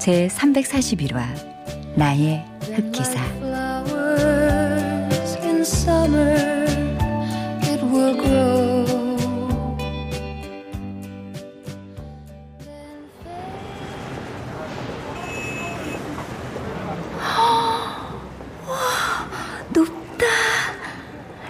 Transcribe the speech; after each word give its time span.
제 0.00 0.28
341화 0.28 1.20
나의 1.94 2.42
흑기사. 2.72 3.20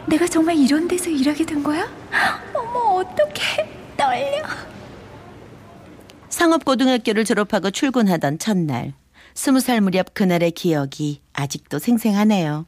내가 0.06 0.26
정말 0.26 0.56
이런 0.56 0.88
데서 0.88 1.08
일하게 1.08 1.46
된 1.46 1.62
거야? 1.62 1.88
어머, 2.52 3.00
어떡해. 3.00 3.70
떨려. 3.96 4.69
상업고등학교를 6.44 7.26
졸업하고 7.26 7.70
출근하던 7.70 8.38
첫날. 8.38 8.94
스무 9.34 9.60
살 9.60 9.82
무렵 9.82 10.14
그날의 10.14 10.52
기억이 10.52 11.20
아직도 11.34 11.78
생생하네요. 11.78 12.64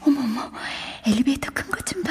어머머, 0.00 0.50
엘리베이터 1.06 1.50
큰 1.52 1.70
것 1.70 1.84
좀 1.84 2.02
봐. 2.02 2.10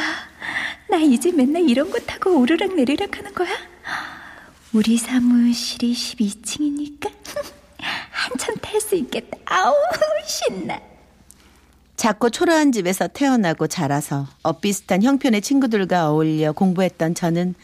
나 0.91 0.97
이제 0.97 1.31
맨날 1.31 1.67
이런 1.67 1.89
거 1.89 1.97
타고 1.97 2.37
오르락 2.39 2.75
내리락 2.75 3.17
하는 3.17 3.33
거야? 3.33 3.49
우리 4.73 4.95
사무실이 4.95 5.91
12층이니까 5.91 7.11
한참 8.11 8.55
탈 8.61 8.79
수 8.79 8.93
있겠다. 8.95 9.39
아우, 9.45 9.73
신나. 10.27 10.79
작고 11.95 12.29
초라한 12.29 12.71
집에서 12.71 13.07
태어나고 13.07 13.65
자라서 13.65 14.27
엇비슷한 14.43 15.01
형편의 15.01 15.41
친구들과 15.41 16.11
어울려 16.11 16.51
공부했던 16.51 17.15
저는 17.15 17.55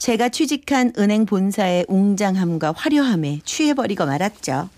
제가 0.00 0.30
취직한 0.30 0.94
은행 0.96 1.26
본사의 1.26 1.84
웅장함과 1.86 2.72
화려함에 2.74 3.40
취해버리고 3.44 4.06
말았죠. 4.06 4.70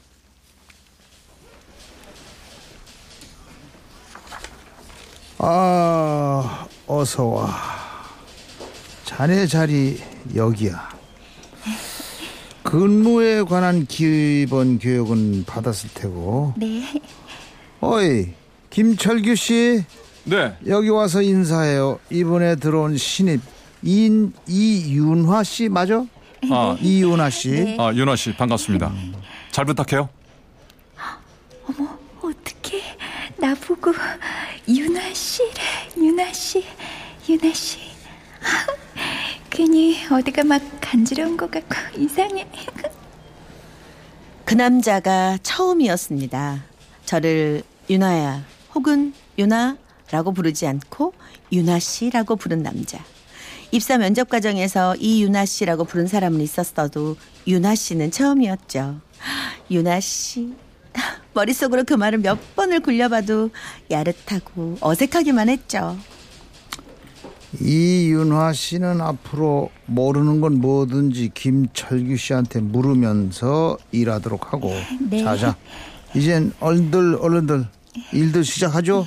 아, 5.38 6.66
어서 6.88 7.24
와. 7.24 7.54
자네 9.04 9.46
자리 9.46 10.00
여기야. 10.34 10.90
근무에 12.64 13.42
관한 13.42 13.86
기본 13.86 14.80
교육은 14.80 15.44
받았을 15.44 15.90
테고. 15.94 16.54
네. 16.56 16.82
어이, 17.80 18.32
김철규 18.70 19.36
씨. 19.36 19.84
네 20.24 20.56
여기 20.66 20.88
와서 20.88 21.22
인사해요. 21.22 22.00
이번에 22.10 22.56
들어온 22.56 22.96
신입 22.96 23.40
인 23.82 24.32
이윤화 24.46 25.42
씨 25.42 25.68
맞아? 25.68 26.04
아, 26.50 26.76
이윤화 26.80 27.30
씨. 27.30 27.50
네. 27.50 27.76
아 27.78 27.92
윤아 27.92 28.16
씨 28.16 28.34
반갑습니다. 28.34 28.92
잘 29.50 29.64
부탁해요. 29.64 30.08
어머, 31.68 31.98
어떡해. 32.20 32.82
나보고 33.38 33.92
유나 34.68 35.12
씨래. 35.14 35.50
유나 35.96 36.32
씨. 36.32 36.64
유나 37.28 37.52
씨. 37.52 37.78
괜히 39.50 39.96
어디가 40.10 40.44
막 40.44 40.60
간지러운 40.80 41.36
것 41.36 41.50
같고 41.50 41.76
이상해. 42.00 42.46
그 44.44 44.54
남자가 44.54 45.38
처음이었습니다. 45.42 46.64
저를 47.04 47.62
유나야 47.88 48.44
혹은 48.74 49.12
유나라고 49.38 50.32
부르지 50.32 50.66
않고 50.66 51.12
유나 51.52 51.78
씨라고 51.78 52.36
부른 52.36 52.62
남자. 52.62 52.98
입사 53.72 53.96
면접 53.96 54.28
과정에서 54.28 54.94
이 54.96 55.22
유나 55.22 55.46
씨라고 55.46 55.84
부른 55.84 56.06
사람은 56.06 56.42
있었어도 56.42 57.16
유나 57.46 57.74
씨는 57.74 58.10
처음이었죠. 58.10 59.00
유나 59.70 59.98
씨. 60.00 60.52
머릿속으로 61.32 61.84
그 61.84 61.94
말을 61.94 62.18
몇 62.18 62.54
번을 62.54 62.80
굴려봐도 62.80 63.48
야릇하고 63.90 64.76
어색하기만 64.82 65.48
했죠. 65.48 65.96
이윤화 67.60 68.52
씨는 68.52 69.00
앞으로 69.00 69.70
모르는 69.86 70.42
건 70.42 70.60
뭐든지 70.60 71.30
김철규 71.34 72.16
씨한테 72.16 72.60
물으면서 72.60 73.78
일하도록 73.90 74.52
하고. 74.52 74.74
네. 75.00 75.22
자자. 75.22 75.56
이젠 76.14 76.52
얼른들 76.60 77.16
얼른들 77.20 77.66
일들 78.12 78.44
시작하죠. 78.44 79.06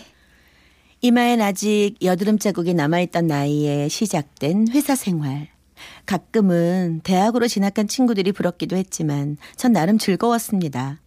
이마엔 1.02 1.42
아직 1.42 1.96
여드름 2.02 2.40
자국이 2.40 2.74
남아있던 2.74 3.28
나이에 3.28 3.90
시작된 3.90 4.68
회사 4.72 4.96
생활. 4.96 5.50
가끔은 6.06 7.02
대학으로 7.04 7.48
진학한 7.48 7.88
친구들이 7.88 8.32
부럽기도 8.32 8.76
했지만 8.76 9.38
전 9.56 9.74
나름 9.74 9.98
즐거웠습니다. 9.98 11.00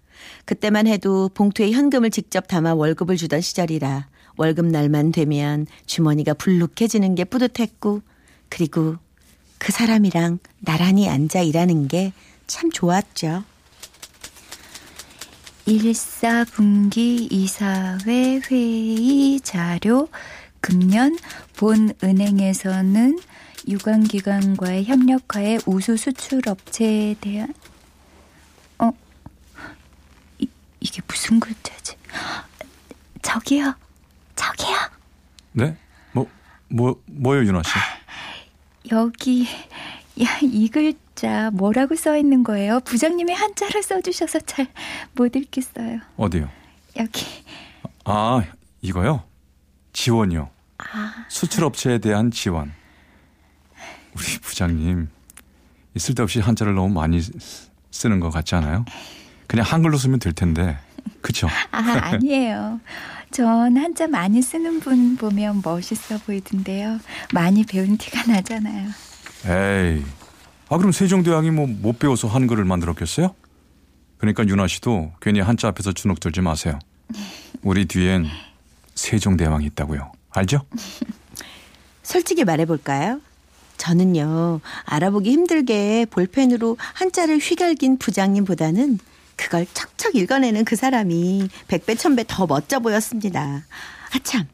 그때만 0.44 0.86
해도 0.86 1.30
봉투에 1.32 1.70
현금을 1.70 2.10
직접 2.10 2.46
담아 2.48 2.74
월급을 2.74 3.16
주던 3.16 3.40
시절이라 3.40 4.08
월급 4.36 4.66
날만 4.66 5.12
되면 5.12 5.66
주머니가 5.86 6.34
불룩해지는 6.34 7.14
게 7.14 7.24
뿌듯했고 7.24 8.02
그리고 8.48 8.96
그 9.58 9.72
사람이랑 9.72 10.38
나란히 10.60 11.08
앉아 11.08 11.42
일하는 11.42 11.88
게 11.88 12.12
참 12.48 12.70
좋았죠. 12.72 13.44
일사분기 15.68 17.28
이사회 17.30 18.40
회의 18.50 19.38
자료 19.40 20.08
금년 20.62 21.18
본 21.58 21.92
은행에서는 22.02 23.18
유관기관과의 23.68 24.86
협력하에 24.86 25.58
우수 25.66 25.98
수출업체에 25.98 27.16
대한 27.20 27.52
어 28.78 28.90
이, 30.38 30.48
이게 30.80 31.02
무슨 31.06 31.38
글자지? 31.38 31.96
저기요, 33.20 33.74
저기요. 34.36 34.76
네? 35.52 35.76
뭐, 36.12 36.26
뭐, 36.68 36.98
뭐요, 37.04 37.44
윤아 37.44 37.62
씨? 37.62 37.72
여기 38.90 39.46
야 40.22 40.38
이 40.42 40.68
글자 40.68 40.98
뭐라고 41.52 41.94
써 41.96 42.16
있는 42.16 42.42
거예요? 42.44 42.80
부장님이 42.80 43.32
한자로 43.32 43.82
써주셔서 43.82 44.40
잘 44.40 44.68
못 45.14 45.34
읽겠어요. 45.36 46.00
어디요? 46.16 46.48
여기 46.96 47.26
아, 48.04 48.42
이거요? 48.82 49.22
지원이요. 49.92 50.48
아 50.78 51.24
수출업체에 51.28 51.98
대한 51.98 52.30
지원. 52.30 52.72
우리 54.14 54.24
부장님, 54.40 55.08
이 55.94 55.98
쓸데없이 55.98 56.40
한자를 56.40 56.74
너무 56.74 56.92
많이 56.94 57.20
쓰- 57.20 57.68
쓰는 57.90 58.20
것 58.20 58.30
같지 58.30 58.54
않아요? 58.54 58.84
그냥 59.46 59.64
한글로 59.66 59.96
쓰면 59.98 60.18
될 60.20 60.32
텐데. 60.32 60.78
그쵸? 61.20 61.48
아, 61.72 61.78
아니에요. 61.78 62.80
전 63.30 63.76
한자 63.76 64.06
많이 64.06 64.40
쓰는 64.42 64.80
분 64.80 65.16
보면 65.16 65.62
멋있어 65.64 66.18
보이던데요. 66.18 66.98
많이 67.32 67.64
배운 67.64 67.96
티가 67.98 68.30
나잖아요. 68.32 68.88
에이. 69.46 70.04
아, 70.70 70.76
그럼 70.76 70.92
세종대왕이 70.92 71.50
뭐 71.50 71.66
못 71.66 71.98
배워서 71.98 72.28
한글을 72.28 72.64
만들었겠어요? 72.64 73.34
그러니까 74.18 74.46
윤아 74.46 74.66
씨도 74.66 75.12
괜히 75.20 75.40
한자 75.40 75.68
앞에서 75.68 75.92
주눅 75.92 76.20
들지 76.20 76.40
마세요. 76.40 76.78
우리 77.62 77.86
뒤엔 77.86 78.26
세종대왕이 78.94 79.64
있다고요. 79.66 80.12
알죠? 80.30 80.62
솔직히 82.02 82.44
말해볼까요? 82.44 83.20
저는요, 83.76 84.60
알아보기 84.84 85.30
힘들게 85.30 86.06
볼펜으로 86.10 86.76
한자를 86.80 87.38
휘갈긴 87.38 87.98
부장님보다는 87.98 88.98
그걸 89.36 89.66
척척 89.72 90.16
읽어내는 90.16 90.64
그 90.64 90.74
사람이 90.74 91.48
백배 91.68 91.94
천배 91.94 92.24
더 92.26 92.46
멋져 92.46 92.80
보였습니다. 92.80 93.62
아참, 94.16 94.46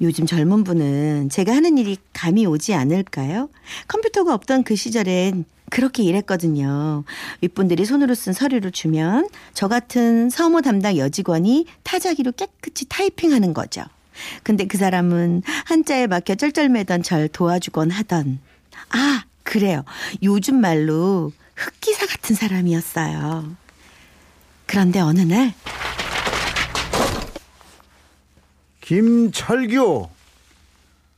요즘 0.00 0.24
젊은 0.24 0.64
분은 0.64 1.28
제가 1.28 1.54
하는 1.54 1.76
일이 1.76 1.98
감이 2.14 2.46
오지 2.46 2.72
않을까요? 2.72 3.50
컴퓨터가 3.86 4.32
없던 4.32 4.64
그 4.64 4.76
시절엔 4.76 5.44
그렇게 5.70 6.02
일했거든요. 6.02 7.04
윗분들이 7.40 7.84
손으로 7.84 8.14
쓴 8.14 8.32
서류를 8.32 8.72
주면 8.72 9.28
저 9.54 9.68
같은 9.68 10.28
서무 10.28 10.62
담당 10.62 10.96
여직원이 10.96 11.66
타자기로 11.84 12.32
깨끗이 12.32 12.86
타이핑하는 12.88 13.54
거죠. 13.54 13.84
근데 14.42 14.66
그 14.66 14.76
사람은 14.76 15.42
한자에 15.66 16.06
막혀 16.06 16.34
쩔쩔매던 16.34 17.02
절 17.02 17.28
도와주곤 17.28 17.90
하던 17.90 18.38
아 18.90 19.24
그래요 19.44 19.84
요즘 20.22 20.60
말로 20.60 21.32
흑기사 21.56 22.06
같은 22.06 22.36
사람이었어요 22.36 23.56
그런데 24.66 25.00
어느 25.00 25.20
날 25.20 25.54
김철규, 28.80 30.08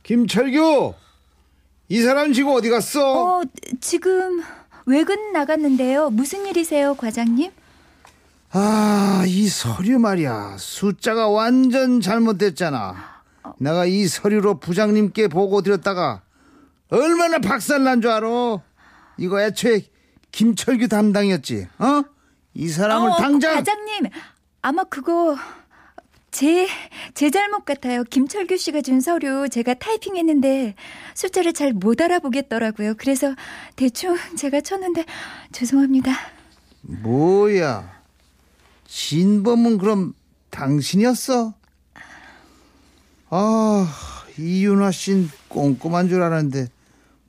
김철규, 0.03 0.93
이 1.93 2.01
사람 2.01 2.33
지금 2.33 2.49
어디 2.53 2.71
갔어? 2.71 3.41
어, 3.41 3.43
지금 3.79 4.41
외근 4.87 5.31
나갔는데요. 5.31 6.09
무슨 6.09 6.47
일이세요, 6.47 6.95
과장님? 6.95 7.51
아, 8.49 9.23
이 9.27 9.47
서류 9.47 9.99
말이야. 9.99 10.55
숫자가 10.57 11.27
완전 11.27 12.01
잘못됐잖아. 12.01 12.95
내가 13.59 13.85
이 13.85 14.07
서류로 14.07 14.59
부장님께 14.59 15.27
보고 15.27 15.61
드렸다가 15.61 16.23
얼마나 16.89 17.37
박살난 17.37 18.01
줄 18.01 18.09
알아? 18.09 18.27
이거 19.19 19.39
애초에 19.39 19.83
김철규 20.31 20.87
담당이었지, 20.87 21.67
어? 21.77 22.03
이 22.55 22.69
사람을 22.69 23.11
어, 23.11 23.17
당장 23.17 23.53
과장님, 23.53 24.05
아마 24.63 24.83
그거 24.85 25.37
제, 26.33 26.67
제 27.13 27.29
잘못 27.29 27.63
같아요. 27.63 28.03
김철규 28.03 28.57
씨가 28.57 28.81
준 28.81 28.99
서류 29.01 29.47
제가 29.49 29.75
타이핑했는데 29.75 30.73
숫자를 31.13 31.53
잘 31.53 31.73
못 31.73 32.01
알아보겠더라고요. 32.01 32.95
그래서 32.97 33.35
대충 33.75 34.17
제가 34.35 34.61
쳤는데 34.61 35.05
죄송합니다. 35.51 36.11
뭐야? 36.81 38.01
진범은 38.87 39.77
그럼 39.77 40.13
당신이었어? 40.49 41.53
아, 43.29 43.87
이윤아 44.39 44.91
씨는 44.91 45.29
꼼꼼한 45.49 46.09
줄 46.09 46.23
알았는데 46.23 46.67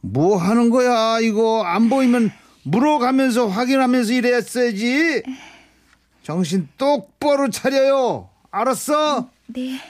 뭐 0.00 0.38
하는 0.38 0.70
거야? 0.70 1.20
이거 1.20 1.62
안 1.62 1.90
보이면 1.90 2.32
물어가면서 2.62 3.48
확인하면서 3.48 4.12
이랬어야지. 4.14 5.22
정신 6.22 6.68
똑바로 6.78 7.50
차려요. 7.50 8.30
알았어? 8.58 9.28
네. 9.46 9.80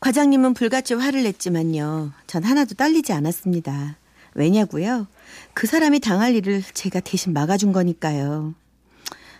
과장님은 0.00 0.52
불같이 0.54 0.92
화를 0.94 1.22
냈지만요. 1.22 2.12
전 2.26 2.44
하나도 2.44 2.74
떨리지 2.74 3.12
않았습니다. 3.12 3.96
왜냐고요? 4.34 5.06
그 5.54 5.66
사람이 5.66 6.00
당할 6.00 6.34
일을 6.34 6.62
제가 6.74 7.00
대신 7.00 7.32
막아준 7.32 7.72
거니까요. 7.72 8.54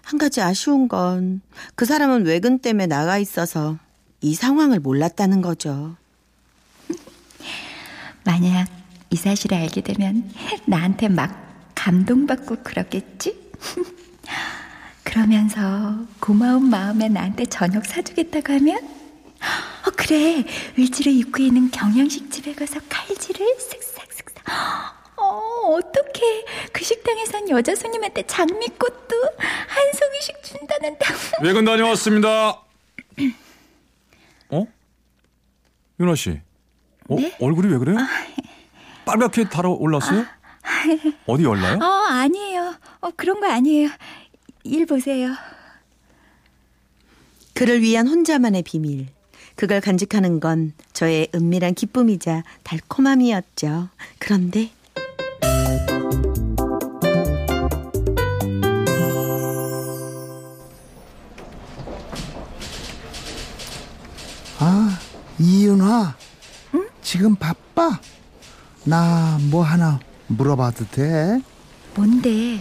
한 0.02 0.18
가지 0.18 0.40
아쉬운 0.40 0.88
건 0.88 1.42
그 1.74 1.84
사람은 1.84 2.24
외근 2.24 2.58
때문에 2.58 2.86
나가 2.86 3.18
있어서 3.18 3.78
이 4.20 4.34
상황을 4.34 4.80
몰랐다는 4.80 5.42
거죠. 5.42 5.96
만약 8.24 8.68
이 9.10 9.16
사실을 9.16 9.58
알게 9.58 9.82
되면 9.82 10.30
나한테 10.66 11.08
막 11.08 11.72
감동받고 11.74 12.62
그러겠지? 12.62 13.36
그러면서 15.12 15.94
고마운 16.20 16.70
마음에 16.70 17.06
나한테 17.06 17.44
저녁 17.44 17.84
사주겠다고 17.84 18.54
하면? 18.54 18.78
어, 19.86 19.90
그래. 19.94 20.42
을지로 20.78 21.10
입구에 21.10 21.46
있는 21.48 21.70
경양식 21.70 22.30
집에 22.30 22.54
가서 22.54 22.80
칼질을 22.88 23.46
쓱싹쓱싹. 23.58 24.50
어, 25.18 25.24
어떡해. 25.76 26.44
그 26.72 26.82
식당에선 26.82 27.50
여자 27.50 27.74
손님한테 27.74 28.22
장미꽃도 28.26 29.16
한 29.36 29.92
송이씩 29.92 30.42
준다는데. 30.44 31.04
외근 31.44 31.66
다녀왔습니다. 31.66 32.62
어? 34.48 34.66
윤아 36.00 36.14
씨. 36.14 36.40
어? 37.10 37.16
네? 37.16 37.36
얼굴이 37.38 37.70
왜 37.70 37.76
그래요? 37.76 37.98
빨갛게 39.04 39.50
달아올랐어요? 39.50 40.24
어디 41.26 41.44
열나요? 41.44 41.78
어, 41.82 42.06
아니에요. 42.08 42.76
어, 43.02 43.10
그런 43.14 43.40
거 43.40 43.50
아니에요. 43.50 43.90
일 44.64 44.86
보세요. 44.86 45.34
그를 47.54 47.82
위한 47.82 48.06
혼자만의 48.08 48.62
비밀. 48.62 49.08
그걸 49.56 49.80
간직하는 49.80 50.40
건 50.40 50.72
저의 50.92 51.28
은밀한 51.34 51.74
기쁨이자 51.74 52.42
달콤함이었죠. 52.64 53.88
그런데 54.18 54.70
아, 64.58 64.98
이윤아. 65.38 66.16
지금 67.02 67.34
바빠? 67.36 67.98
나 68.84 69.38
뭐 69.50 69.62
하나 69.62 70.00
물어봐도 70.28 70.86
돼? 70.90 71.40
뭔데? 71.94 72.60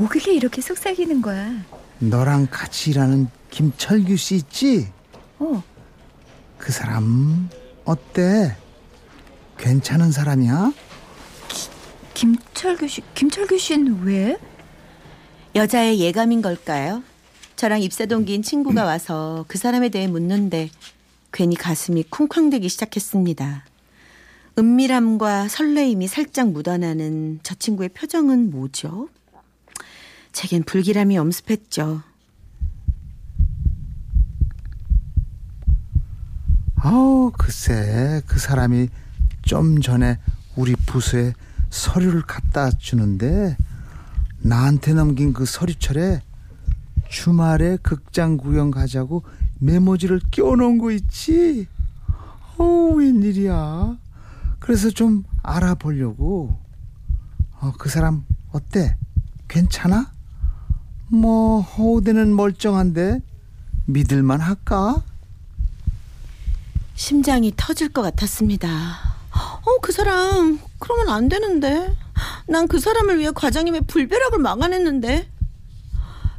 뭐길래 0.00 0.34
이렇게 0.34 0.62
속삭이는 0.62 1.20
거야? 1.20 1.52
너랑 1.98 2.48
같이 2.50 2.90
일하는 2.90 3.28
김철규 3.50 4.16
씨 4.16 4.36
있지? 4.36 4.88
어, 5.38 5.62
그 6.56 6.72
사람 6.72 7.50
어때? 7.84 8.56
괜찮은 9.58 10.10
사람이야? 10.10 10.72
김철규 12.14 12.88
씨, 12.88 13.02
김철규 13.14 13.58
씨는 13.58 14.02
왜? 14.04 14.38
여자의 15.54 16.00
예감인 16.00 16.40
걸까요? 16.40 17.02
저랑 17.56 17.82
입사 17.82 18.06
동기인 18.06 18.42
친구가 18.42 18.84
와서 18.84 19.44
그 19.48 19.58
사람에 19.58 19.90
대해 19.90 20.06
묻는데 20.06 20.70
괜히 21.30 21.56
가슴이 21.56 22.04
쿵쾅대기 22.04 22.70
시작했습니다. 22.70 23.66
은밀함과 24.58 25.48
설레임이 25.48 26.08
살짝 26.08 26.48
묻어나는 26.52 27.40
저 27.42 27.54
친구의 27.54 27.90
표정은 27.90 28.50
뭐죠? 28.50 29.10
제겐 30.32 30.62
불길함이 30.62 31.18
엄습했죠. 31.18 32.02
아우 36.76 37.30
글쎄 37.36 38.22
그 38.26 38.38
사람이 38.38 38.88
좀 39.42 39.80
전에 39.80 40.18
우리 40.56 40.74
부서에 40.74 41.34
서류를 41.68 42.22
갖다 42.22 42.70
주는데 42.70 43.56
나한테 44.38 44.94
넘긴 44.94 45.32
그 45.32 45.44
서류철에 45.44 46.22
주말에 47.08 47.76
극장 47.82 48.36
구경 48.36 48.70
가자고 48.70 49.24
메모지를 49.58 50.20
끼워놓은 50.30 50.78
거 50.78 50.90
있지? 50.90 51.66
어 52.56 52.64
웬일이야? 52.94 53.98
그래서 54.58 54.90
좀 54.90 55.24
알아보려고. 55.42 56.56
어, 57.60 57.72
그 57.78 57.88
사람 57.88 58.24
어때? 58.52 58.96
괜찮아? 59.48 60.09
뭐 61.10 61.60
허우대는 61.60 62.34
멀쩡한데 62.34 63.20
믿을만 63.86 64.40
할까? 64.40 65.02
심장이 66.94 67.52
터질 67.56 67.88
것 67.88 68.02
같았습니다. 68.02 68.68
어, 69.66 69.80
그 69.80 69.90
사람, 69.92 70.60
그러면 70.78 71.08
안 71.08 71.28
되는데. 71.28 71.94
난 72.46 72.66
그 72.66 72.78
사람을 72.78 73.18
위해 73.18 73.30
과장님의 73.34 73.82
불벼락을 73.86 74.38
막아냈는데. 74.38 75.28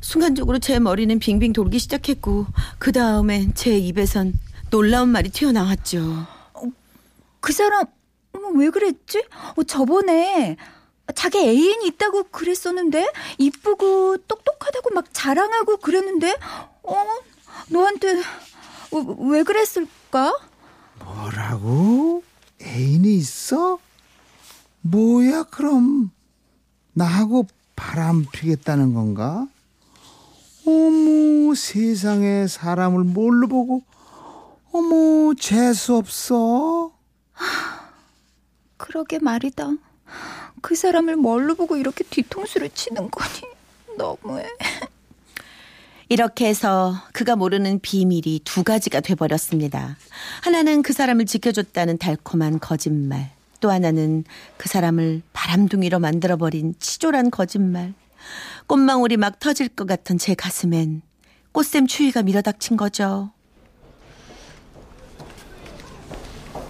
순간적으로 0.02 0.60
제 0.60 0.80
머리는 0.80 1.18
빙빙 1.20 1.54
돌기 1.54 1.80
시작했고, 1.80 2.46
그 2.80 2.92
다음엔 2.92 3.54
제 3.56 3.78
입에선 3.78 4.34
놀라운 4.70 5.10
말이 5.10 5.30
튀어나왔죠. 5.30 6.26
그 7.40 7.54
사람 7.54 7.86
왜 8.56 8.70
그랬지? 8.70 9.24
어, 9.58 9.64
저번에 9.64 10.58
자기 11.12 11.40
애인이 11.40 11.88
있다고 11.88 12.24
그랬었는데 12.24 13.12
이쁘고 13.38 14.18
똑똑하다고 14.28 14.94
막 14.94 15.06
자랑하고 15.14 15.78
그랬는데 15.78 16.36
어 16.84 17.06
너한테 17.70 18.20
어, 18.92 18.98
왜 19.30 19.44
그랬을까? 19.44 20.38
뭐라고? 21.04 22.24
애인이 22.62 23.16
있어? 23.16 23.80
뭐야 24.82 25.44
그럼 25.44 26.12
나하고 26.94 27.48
바람 27.76 28.26
피겠다는 28.32 28.94
건가? 28.94 29.48
어머 30.66 31.56
세상에 31.56 32.48
사람을 32.48 33.04
뭘로 33.04 33.48
보고 33.48 33.84
어머 34.72 35.34
재수 35.36 35.96
없어 35.96 36.92
그러게 38.78 39.20
말이다. 39.20 39.70
그 40.62 40.76
사람을 40.76 41.16
뭘로 41.16 41.56
보고 41.56 41.76
이렇게 41.76 42.04
뒤통수를 42.04 42.70
치는 42.70 43.10
거니 43.12 43.42
너무해. 43.98 44.46
이렇게 46.08 46.48
해서 46.48 46.96
그가 47.14 47.36
모르는 47.36 47.80
비밀이 47.80 48.42
두 48.44 48.64
가지가 48.64 49.00
돼버렸습니다. 49.00 49.98
하나는 50.44 50.82
그 50.82 50.94
사람을 50.94 51.26
지켜줬다는 51.26 51.98
달콤한 51.98 52.60
거짓말. 52.60 53.32
또 53.62 53.72
하나는 53.72 54.26
그 54.58 54.68
사람을 54.68 55.22
바람둥이로 55.34 56.00
만들어버린 56.00 56.76
치졸한 56.80 57.32
거짓말. 57.32 57.94
꽃망울이 58.68 59.18
막 59.18 59.40
터질 59.40 59.70
것 59.70 59.88
같은 59.88 60.18
제 60.18 60.36
가슴엔 60.36 61.02
꽃샘 61.54 61.88
추위가 61.88 62.24
밀어닥친 62.24 62.76
거죠. 62.78 63.32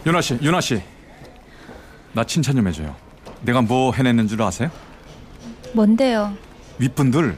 윤아 0.05 0.21
씨, 0.21 0.37
윤아 0.41 0.61
씨. 0.61 0.81
나 2.13 2.23
칭찬 2.25 2.55
좀 2.55 2.67
해줘요. 2.67 2.95
내가 3.41 3.61
뭐 3.61 3.91
해냈는 3.93 4.27
줄 4.27 4.41
아세요? 4.41 4.69
뭔데요? 5.73 6.35
윗분들 6.77 7.37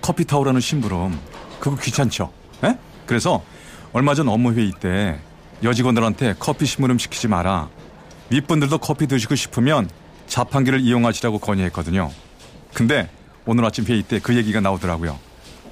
커피 0.00 0.24
타오라는 0.24 0.60
심부름 0.60 1.18
그거 1.58 1.76
귀찮죠? 1.76 2.32
에? 2.64 2.76
그래서 3.06 3.42
얼마 3.92 4.14
전 4.14 4.28
업무 4.28 4.52
회의 4.54 4.72
때 4.78 5.18
여직원들한테 5.62 6.36
커피 6.38 6.64
심부름 6.66 6.98
시키지 6.98 7.28
마라. 7.28 7.68
윗분들도 8.30 8.78
커피 8.78 9.06
드시고 9.06 9.34
싶으면 9.34 9.90
자판기를 10.26 10.80
이용하시라고 10.80 11.38
건의했거든요. 11.38 12.10
근데 12.72 13.10
오늘 13.46 13.64
아침 13.64 13.84
회의 13.84 14.02
때 14.02 14.20
그 14.20 14.36
얘기가 14.36 14.60
나오더라고요. 14.60 15.18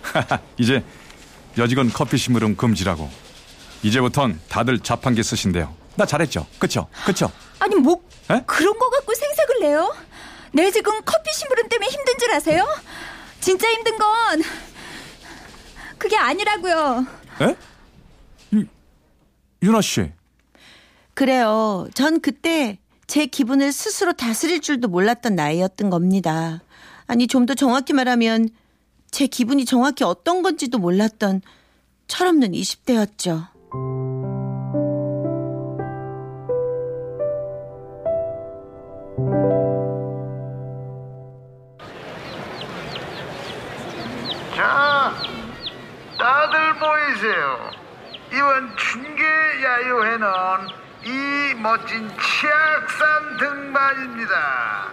이제 0.58 0.84
여직원 1.56 1.90
커피 1.92 2.18
심부름 2.18 2.56
금지라고. 2.56 3.08
이제부턴 3.82 4.40
다들 4.48 4.80
자판기 4.80 5.22
쓰신대요. 5.22 5.72
나 5.94 6.04
잘했죠? 6.04 6.46
그쵸? 6.58 6.88
그쵸? 7.06 7.30
아니 7.60 7.74
뭐 7.76 8.02
에? 8.30 8.42
그런 8.46 8.78
거 8.78 8.90
갖고 8.90 9.14
생색을 9.14 9.60
내요? 9.60 9.94
내 10.52 10.70
지금 10.70 10.92
커피 11.04 11.32
심부름 11.32 11.68
때문에 11.68 11.88
힘든 11.90 12.18
줄 12.18 12.30
아세요? 12.32 12.66
진짜 13.40 13.68
힘든 13.70 13.96
건 13.98 14.42
그게 15.98 16.16
아니라고요. 16.16 17.06
에? 17.42 17.56
유, 18.54 18.64
유나 19.62 19.80
씨. 19.80 20.12
그래요. 21.14 21.88
전 21.94 22.20
그때 22.20 22.78
제 23.06 23.26
기분을 23.26 23.72
스스로 23.72 24.12
다스릴 24.12 24.60
줄도 24.60 24.88
몰랐던 24.88 25.34
나이였던 25.34 25.90
겁니다. 25.90 26.62
아니, 27.06 27.26
좀 27.26 27.46
더 27.46 27.54
정확히 27.54 27.92
말하면 27.94 28.50
제 29.10 29.26
기분이 29.26 29.64
정확히 29.64 30.04
어떤 30.04 30.42
건지도 30.42 30.78
몰랐던 30.78 31.40
철없는 32.06 32.52
20대였죠. 32.52 33.48
모이세요. 47.18 47.70
이번 48.32 48.76
춘계 48.76 49.24
야유회는 49.24 50.28
이 51.04 51.54
멋진 51.56 52.08
치악산 52.08 53.36
등반입니다. 53.38 54.88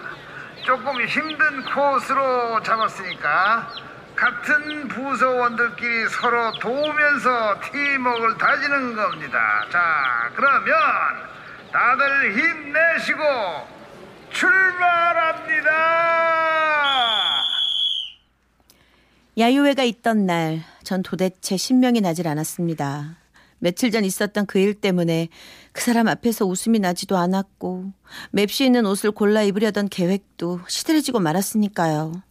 조금 0.63 0.99
힘든 1.05 1.63
코스로 1.65 2.61
잡았으니까 2.63 3.69
같은 4.15 4.87
부서원들끼리 4.87 6.09
서로 6.09 6.51
도우면서 6.53 7.59
팀워크를 7.71 8.37
다지는 8.37 8.95
겁니다. 8.95 9.65
자, 9.71 10.31
그러면 10.35 10.75
다들 11.71 12.37
힘내시고 12.37 13.21
출발합니다. 14.31 15.71
야유회가 19.37 19.83
있던 19.83 20.25
날, 20.25 20.63
전 20.85 21.03
도대체 21.03 21.57
신명이 21.57 21.99
나질 22.01 22.27
않았습니다. 22.29 23.17
며칠 23.59 23.91
전 23.91 24.05
있었던 24.05 24.45
그 24.45 24.59
일 24.59 24.73
때문에 24.75 25.27
그 25.73 25.81
사람 25.81 26.07
앞에서 26.07 26.45
웃음이 26.45 26.79
나지도 26.79 27.17
않았고, 27.17 27.91
맵시 28.31 28.65
있는 28.65 28.85
옷을 28.85 29.11
골라 29.11 29.41
입으려던 29.43 29.89
계획도 29.89 30.61
시들해지고 30.67 31.19
말았으니까요. 31.19 32.21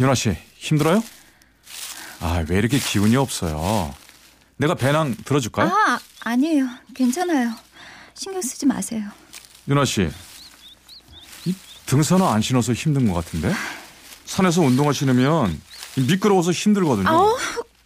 유나 0.00 0.14
씨 0.14 0.36
힘들어요? 0.56 1.02
아 2.20 2.44
왜 2.48 2.58
이렇게 2.58 2.78
기운이 2.78 3.16
없어요? 3.16 3.94
내가 4.56 4.74
배낭 4.74 5.14
들어줄까요? 5.24 5.68
아 5.68 5.98
아니에요. 6.24 6.66
괜찮아요. 6.94 7.52
신경 8.14 8.40
쓰지 8.42 8.66
마세요. 8.66 9.02
유나 9.68 9.84
씨, 9.84 10.08
이 11.44 11.54
등산화 11.86 12.32
안 12.32 12.40
신어서 12.40 12.72
힘든 12.72 13.06
것 13.06 13.14
같은데? 13.14 13.52
산에서 14.26 14.60
운동화 14.62 14.92
신으면 14.92 15.60
이 15.96 16.00
미끄러워서 16.02 16.50
힘들거든요. 16.52 17.08
아우 17.08 17.36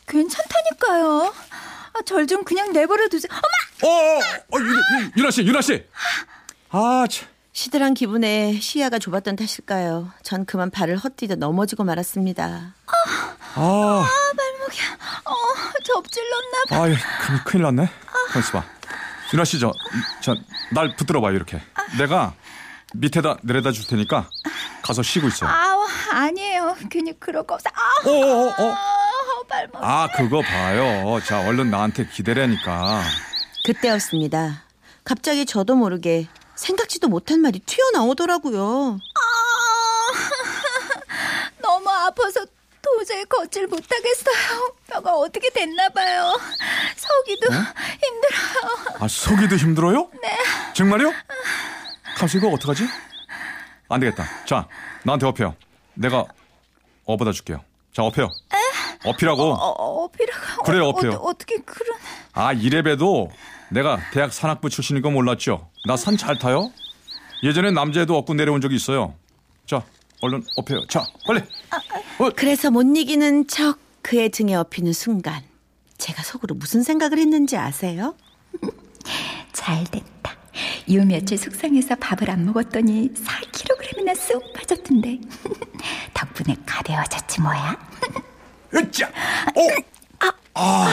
괜찮다니까요. 0.06 1.32
아, 1.92 2.02
절 2.04 2.26
좀 2.26 2.44
그냥 2.44 2.72
내버려 2.72 3.08
두세요. 3.08 3.30
어머! 3.82 3.92
어, 3.92 4.18
어, 4.18 4.20
어 4.56 4.60
유, 4.60 4.64
유, 4.70 5.10
유나 5.18 5.30
씨, 5.30 5.42
유나 5.42 5.60
씨. 5.60 5.84
아, 6.70 7.04
참. 7.10 7.28
시들한 7.52 7.94
기분에 7.94 8.58
시야가 8.60 8.98
좁았던 8.98 9.36
탓일까요? 9.36 10.12
전 10.22 10.44
그만 10.46 10.70
발을 10.70 10.96
헛디뎌 10.96 11.34
넘어지고 11.36 11.84
말았습니다. 11.84 12.74
아, 13.54 14.06
발목이야. 14.36 14.98
어 15.24 15.34
접질렀나 15.84 16.64
봐. 16.68 16.76
아, 16.76 16.80
큰일, 16.82 17.44
큰일 17.44 17.62
났네. 17.64 17.90
가만있어 18.28 18.52
봐. 18.60 18.64
유나 19.32 19.44
씨, 19.44 19.58
저, 19.58 19.72
저, 20.22 20.34
날 20.72 20.94
붙들어 20.96 21.20
봐요, 21.20 21.34
이렇게. 21.34 21.60
내가 21.98 22.34
밑에다 22.94 23.38
내려다 23.42 23.72
줄 23.72 23.86
테니까 23.86 24.28
가서 24.82 25.02
쉬고 25.02 25.28
있어요. 25.28 25.50
아우 25.50 25.86
아니에요. 26.12 26.76
괜히 26.90 27.18
그럴 27.18 27.46
거 27.46 27.54
없어. 27.54 27.70
아, 27.72 28.08
어, 28.08 28.10
어, 28.10 28.46
어, 28.48 28.64
어. 28.68 28.74
아 28.74 29.42
발목. 29.48 29.82
아, 29.82 30.08
그거 30.14 30.40
봐요. 30.42 31.20
자, 31.24 31.40
얼른 31.46 31.70
나한테 31.70 32.06
기대라니까. 32.08 33.02
그때였습니다. 33.64 34.64
갑자기 35.04 35.44
저도 35.46 35.74
모르게 35.74 36.28
생각지도 36.54 37.08
못한 37.08 37.40
말이 37.40 37.58
튀어나오더라고요. 37.60 38.98
너무 41.62 41.90
아파서 41.90 42.44
도저히 42.82 43.24
걷질 43.24 43.66
못하겠어요. 43.66 44.74
뼈가 44.88 45.14
어떻게 45.14 45.50
됐나 45.50 45.88
봐요. 45.90 46.38
서기도 46.96 47.46
힘들어요. 47.46 48.96
아, 49.00 49.08
서기도 49.08 49.56
힘들어요? 49.56 50.10
네. 50.22 50.38
정말요? 50.74 51.12
감수 52.20 52.36
이거 52.38 52.48
어떡하지? 52.48 52.84
안 53.88 54.00
되겠다. 54.00 54.24
자, 54.46 54.68
나한테 55.04 55.26
업혀요. 55.26 55.56
내가 55.94 56.24
업어다 57.06 57.32
줄게요. 57.32 57.62
자, 57.92 58.02
업혀요. 58.02 58.30
업히라고. 59.04 59.42
어. 59.54 60.08
그래요, 60.64 60.84
어, 60.84 60.88
어피요. 60.90 61.12
어, 61.12 61.28
어떻게 61.30 61.56
그런. 61.58 61.98
아, 62.34 62.52
이래봬도 62.52 63.30
내가 63.70 63.98
대학 64.12 64.32
산악부 64.32 64.68
출신인 64.68 65.00
거 65.02 65.10
몰랐죠? 65.10 65.70
나 65.86 65.94
산 65.96 66.16
잘 66.16 66.38
타요? 66.38 66.70
예전에 67.42 67.70
남자애도 67.70 68.14
업고 68.16 68.34
내려온 68.34 68.60
적이 68.60 68.76
있어요. 68.76 69.14
자, 69.66 69.82
얼른 70.20 70.44
업혀요. 70.56 70.86
자, 70.88 71.06
빨리. 71.26 71.40
그래서 72.36 72.70
못 72.70 72.82
이기는 72.82 73.46
척 73.48 73.78
그의 74.02 74.28
등에 74.28 74.54
업히는 74.54 74.92
순간 74.92 75.42
제가 75.96 76.22
속으로 76.22 76.54
무슨 76.54 76.82
생각을 76.82 77.18
했는지 77.18 77.56
아세요? 77.56 78.14
잘 79.52 79.84
됐다. 79.84 80.34
요 80.92 81.04
며칠 81.04 81.38
속상해서 81.38 81.94
밥을 81.96 82.30
안 82.30 82.44
먹었더니 82.46 83.10
4kg이나 83.14 84.16
쑥 84.16 84.42
빠졌던데. 84.52 85.18
덕분에 86.14 86.56
가벼워졌지 86.66 87.40
뭐야. 87.40 87.76
으쌰! 88.74 89.06
어! 89.06 90.30
아. 90.54 90.88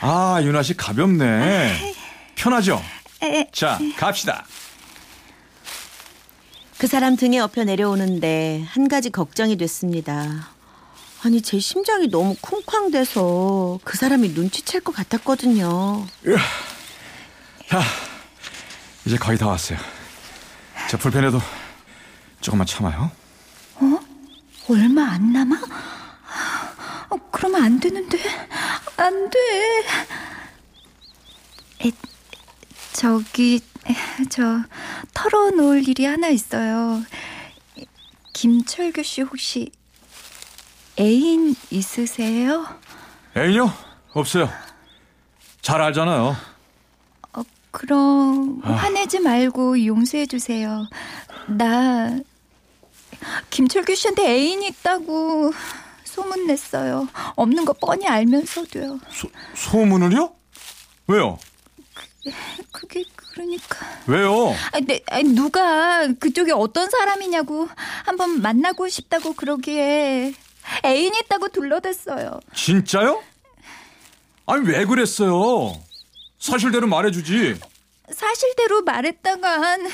아, 0.00 0.40
유나 0.42 0.62
씨 0.62 0.76
가볍네. 0.76 1.94
편하죠? 2.34 2.80
에, 3.22 3.48
자, 3.52 3.78
갑시다. 3.96 4.44
그 6.78 6.86
사람 6.86 7.16
등에 7.16 7.38
업혀 7.38 7.64
내려오는데 7.64 8.64
한 8.68 8.88
가지 8.88 9.10
걱정이 9.10 9.56
됐습니다. 9.56 10.50
아니 11.22 11.40
제 11.40 11.58
심장이 11.58 12.08
너무 12.08 12.36
쿵쾅대서 12.40 13.80
그 13.82 13.96
사람이 13.96 14.30
눈치챌 14.30 14.80
것 14.80 14.94
같았거든요. 14.94 16.04
자, 17.68 17.80
이제 19.04 19.16
거의 19.16 19.38
다 19.38 19.46
왔어요. 19.48 19.78
저 20.88 20.96
불편해도 20.96 21.40
조금만 22.40 22.66
참아요. 22.66 23.10
얼마 24.68 25.02
안 25.10 25.32
남아? 25.32 25.56
어, 27.10 27.16
그러면 27.30 27.64
안 27.64 27.80
되는데. 27.80 28.18
안 28.96 29.28
돼. 29.30 29.38
에, 31.86 31.90
저기, 32.92 33.60
에, 33.86 33.94
저, 34.30 34.62
털어놓을 35.12 35.86
일이 35.86 36.06
하나 36.06 36.28
있어요. 36.28 37.02
김철규 38.32 39.02
씨 39.02 39.20
혹시 39.22 39.70
애인 40.98 41.54
있으세요? 41.70 42.66
애인요? 43.36 43.70
없어요. 44.12 44.48
잘 45.60 45.82
알잖아요. 45.82 46.36
어, 47.74 47.78
그럼 47.78 48.60
화내지 48.62 49.18
말고 49.18 49.84
용서해 49.84 50.26
주세요. 50.26 50.86
나 51.48 52.18
김철규 53.50 53.94
씨한테 53.94 54.26
애인이 54.28 54.66
있다고 54.68 55.52
소문 56.04 56.46
냈어요. 56.46 57.08
없는 57.34 57.64
거 57.64 57.72
뻔히 57.72 58.06
알면서도요. 58.06 59.00
소, 59.10 59.28
소문을요? 59.54 60.32
왜요? 61.08 61.38
그게 62.72 63.04
그러니까 63.32 63.84
왜요? 64.06 64.54
아니, 64.72 64.86
네, 64.86 65.00
아니, 65.10 65.24
누가 65.34 66.06
그쪽에 66.20 66.52
어떤 66.52 66.88
사람이냐고 66.88 67.68
한번 68.04 68.40
만나고 68.40 68.88
싶다고 68.88 69.34
그러기에 69.34 70.32
애인이 70.84 71.18
있다고 71.24 71.48
둘러댔어요. 71.48 72.38
진짜요? 72.54 73.20
아니, 74.46 74.66
왜 74.68 74.84
그랬어요? 74.86 75.76
사실대로 76.44 76.86
말해주지. 76.86 77.58
사실대로 78.12 78.82
말했다간 78.82 79.90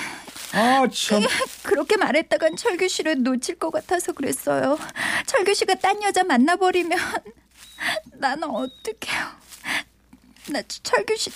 아, 0.53 0.89
참. 0.93 1.23
그렇게 1.63 1.97
말했다간 1.97 2.57
철규 2.57 2.89
씨를 2.89 3.23
놓칠 3.23 3.57
것 3.57 3.71
같아서 3.71 4.11
그랬어요. 4.13 4.77
철규 5.27 5.55
씨가 5.55 5.77
딴 5.77 6.03
여자 6.03 6.25
만나버리면 6.25 6.99
나는 8.19 8.51
어떡해요. 8.51 9.27
나 10.49 10.61
철규 10.67 11.17
씨 11.17 11.31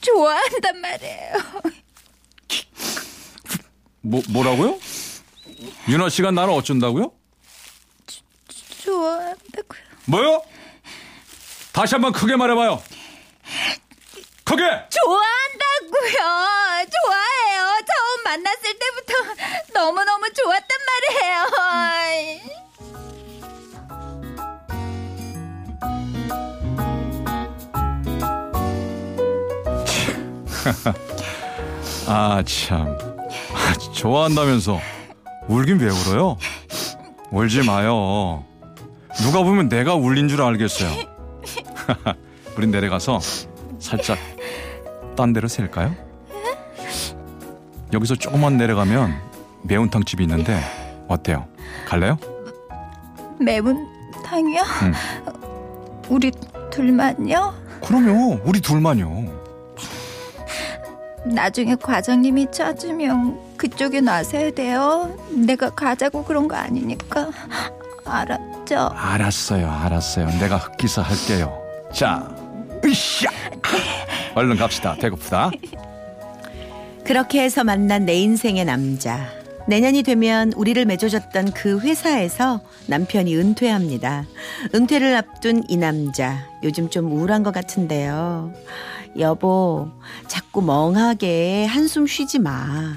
좋아한단 0.00 0.80
말이에요. 0.80 1.32
뭐, 4.02 4.22
뭐라고요? 4.30 4.80
윤아 5.88 6.08
씨가 6.08 6.32
나를 6.32 6.52
어쩐다고요? 6.52 7.12
좋아한다고요. 8.82 9.80
뭐요? 10.06 10.42
다시 11.72 11.94
한번 11.94 12.12
크게 12.12 12.34
말해봐요. 12.34 12.82
크게! 14.46 14.62
좋아한다고요. 14.62 16.22
좋아해요. 16.94 17.58
처음 17.84 18.22
만났을 18.24 18.62
때부터 18.78 19.12
너무너무 19.74 20.32
좋았단 20.32 20.68
말이에요. 20.86 21.46
아, 32.08 32.42
참. 32.46 32.96
아, 33.52 33.72
좋아한다면서 33.92 34.80
울긴 35.48 35.80
왜 35.80 35.88
울어요? 35.90 36.38
울지 37.30 37.64
마요. 37.64 38.44
누가 39.22 39.42
보면 39.42 39.68
내가 39.68 39.94
울린 39.94 40.28
줄 40.28 40.40
알겠어요. 40.42 40.90
우린 42.56 42.70
내려가서 42.70 43.18
살짝 43.80 44.18
딴 45.16 45.32
데로 45.32 45.48
셀까요? 45.48 45.94
여기서 47.92 48.14
조금만 48.16 48.56
내려가면 48.56 49.14
매운탕 49.62 50.04
집이 50.04 50.24
있는데 50.24 50.60
어때요? 51.08 51.46
갈래요? 51.86 52.18
매운탕이요? 53.40 54.62
우리 56.08 56.30
둘만요? 56.70 57.54
그럼요. 57.84 58.40
우리 58.44 58.60
둘만요. 58.60 59.34
나중에 61.24 61.74
과장님이 61.76 62.50
찾으면 62.52 63.56
그쪽에 63.56 64.00
나서야 64.00 64.50
돼요. 64.52 65.16
내가 65.30 65.70
가자고 65.70 66.24
그런 66.24 66.46
거 66.48 66.56
아니니까. 66.56 67.30
알았죠? 68.04 68.90
알았어요, 68.94 69.68
알았어요. 69.68 70.26
내가 70.38 70.56
흑기사 70.58 71.02
할게요. 71.02 71.56
자, 71.92 72.28
으쌰! 72.84 73.28
얼른 74.36 74.56
갑시다. 74.56 74.94
배고프다. 75.00 75.50
그렇게 77.04 77.42
해서 77.42 77.64
만난 77.64 78.04
내 78.04 78.14
인생의 78.16 78.66
남자. 78.66 79.30
내년이 79.66 80.02
되면 80.02 80.52
우리를 80.52 80.84
맺어줬던 80.84 81.52
그 81.52 81.80
회사에서 81.80 82.60
남편이 82.86 83.34
은퇴합니다. 83.34 84.26
은퇴를 84.74 85.16
앞둔 85.16 85.64
이 85.68 85.78
남자. 85.78 86.46
요즘 86.62 86.90
좀 86.90 87.10
우울한 87.10 87.42
것 87.42 87.52
같은데요. 87.52 88.52
여보, 89.18 89.88
자꾸 90.28 90.60
멍하게 90.60 91.64
한숨 91.64 92.06
쉬지 92.06 92.38
마. 92.38 92.94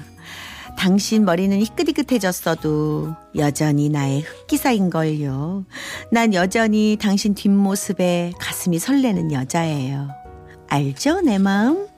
당신 0.76 1.24
머리는 1.24 1.58
희끗희끗해졌어도 1.58 3.14
여전히 3.36 3.88
나의 3.88 4.20
흑기사인걸요. 4.20 5.64
난 6.12 6.34
여전히 6.34 6.98
당신 7.00 7.34
뒷모습에 7.34 8.34
가슴이 8.38 8.78
설레는 8.78 9.32
여자예요. 9.32 10.19
알죠, 10.70 11.20
내 11.22 11.36
마음? 11.38 11.89